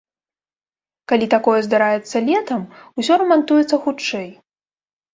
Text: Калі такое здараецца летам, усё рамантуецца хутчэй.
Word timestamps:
Калі 1.13 1.25
такое 1.35 1.59
здараецца 1.69 2.17
летам, 2.31 2.67
усё 3.03 3.13
рамантуецца 3.27 3.75
хутчэй. 3.89 4.29